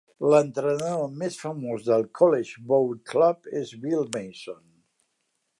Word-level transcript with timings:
L'entrenador 0.33 1.11
més 1.23 1.37
famós 1.41 1.85
del 1.89 2.07
College 2.21 2.65
Boat 2.73 3.05
Club 3.15 3.53
és 3.63 3.77
Bill 3.85 4.05
Mason. 4.19 4.61